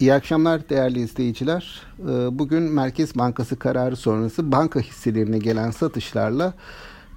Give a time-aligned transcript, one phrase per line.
[0.00, 1.82] İyi akşamlar değerli izleyiciler.
[1.98, 2.04] Ee,
[2.38, 6.54] bugün Merkez Bankası kararı sonrası banka hisselerine gelen satışlarla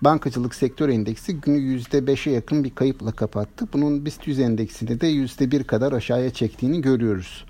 [0.01, 3.65] bankacılık sektör endeksi günü %5'e yakın bir kayıpla kapattı.
[3.73, 7.45] Bunun BIST 100 endeksini de %1 kadar aşağıya çektiğini görüyoruz.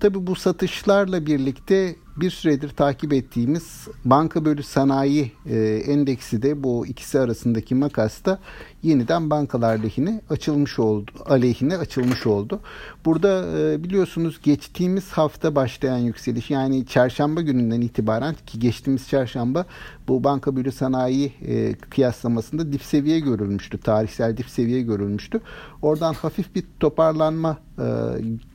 [0.00, 6.86] Tabi bu satışlarla birlikte bir süredir takip ettiğimiz banka bölü sanayi e, endeksi de bu
[6.86, 8.38] ikisi arasındaki makasta
[8.82, 11.10] yeniden bankalar lehine açılmış oldu.
[11.26, 12.60] Aleyhine açılmış oldu.
[13.04, 19.66] Burada e, biliyorsunuz geçtiğimiz hafta başlayan yükseliş yani çarşamba gününden itibaren ki geçtiğimiz çarşamba
[20.08, 23.78] bu banka bölü sanayi e, kıyaslamasında dip seviye görülmüştü.
[23.78, 25.40] Tarihsel dip seviye görülmüştü.
[25.82, 27.86] Oradan hafif bir toparlanma e,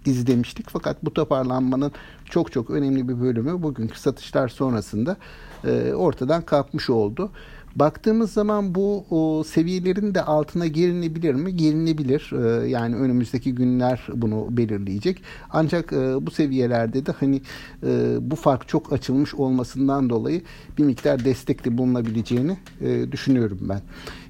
[0.06, 0.70] izlemiştik.
[0.70, 1.92] Fakat bu toparlanmanın
[2.26, 5.18] çok çok önemli bir bölümü bugünkü satışlar sonrasında
[5.66, 7.32] e, ortadan kalkmış oldu.
[7.80, 11.56] Baktığımız zaman bu o, seviyelerin de altına gelinebilir mi?
[11.56, 12.32] Gelinebilir.
[12.34, 15.22] Ee, yani önümüzdeki günler bunu belirleyecek.
[15.50, 17.42] Ancak e, bu seviyelerde de hani
[17.84, 20.42] e, bu fark çok açılmış olmasından dolayı
[20.78, 23.82] bir miktar destekli bulunabileceğini e, düşünüyorum ben.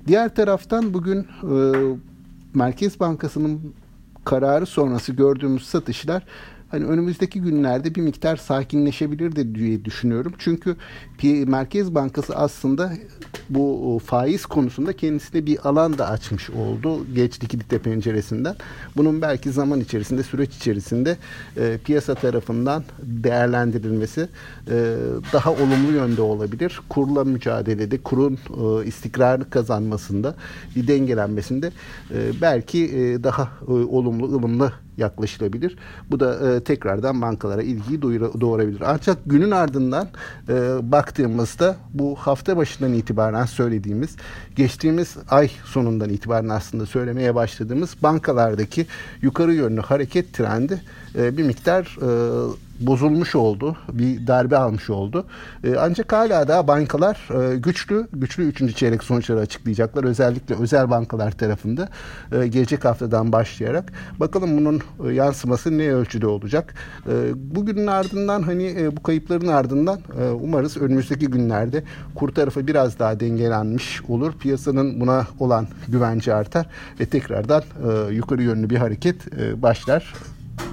[0.07, 1.55] Diğer taraftan bugün e,
[2.53, 3.73] Merkez Bankası'nın
[4.28, 6.23] kararı sonrası gördüğümüz satışlar
[6.70, 10.34] hani önümüzdeki günlerde bir miktar sakinleşebilir diye düşünüyorum.
[10.38, 10.75] Çünkü
[11.47, 12.92] Merkez Bankası aslında
[13.50, 18.56] bu faiz konusunda kendisine bir alan da açmış oldu geç likidite penceresinden.
[18.98, 21.17] Bunun belki zaman içerisinde süreç içerisinde
[21.58, 24.22] e, piyasa tarafından değerlendirilmesi
[24.68, 24.95] e,
[25.34, 26.81] daha olumlu yönde olabilir.
[26.90, 30.36] Kurla mücadelede, kurun e, istikrarlı kazanmasında,
[30.75, 31.72] bir dengelenmesinde
[32.12, 35.78] e, belki e, daha e, olumlu, ılımlı yaklaşılabilir.
[36.12, 38.81] Bu da e, tekrardan bankalara ilgiyi doğurabilir.
[38.86, 40.08] Ancak günün ardından
[40.50, 40.53] e,
[40.92, 44.16] baktığımızda bu hafta başından itibaren söylediğimiz,
[44.56, 48.86] geçtiğimiz ay sonundan itibaren aslında söylemeye başladığımız bankalardaki
[49.22, 50.81] yukarı yönlü hareket trendi
[51.16, 53.75] e, bir miktar e, bozulmuş oldu.
[53.94, 55.25] Bir darbe almış oldu.
[55.64, 60.03] E, ancak hala da bankalar e, güçlü, güçlü üçüncü çeyrek sonuçları açıklayacaklar.
[60.03, 61.90] Özellikle özel bankalar tarafında
[62.31, 63.94] e, gelecek haftadan başlayarak.
[64.19, 66.74] Bakalım bunun e, yansıması ne ölçüde olacak?
[67.09, 71.84] E, bugünün ardından hani e, bu kayıpların ardından e, umarız önümüzdeki günlerde
[72.16, 74.34] kur tarafı biraz daha dengelenmiş olur.
[74.40, 76.66] Piyasanın buna olan güvence artar
[77.00, 80.13] ve tekrardan e, yukarı yönlü bir hareket e, başlar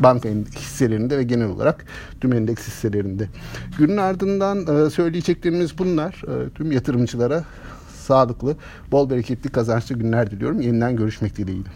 [0.00, 1.84] banka hisselerinde ve genel olarak
[2.20, 3.28] tüm endeks hisselerinde.
[3.78, 6.12] Günün ardından e, söyleyeceklerimiz bunlar.
[6.12, 7.44] E, tüm yatırımcılara
[8.06, 8.56] sağlıklı,
[8.92, 10.60] bol bereketli kazançlı günler diliyorum.
[10.60, 11.68] Yeniden görüşmek dileğiyle.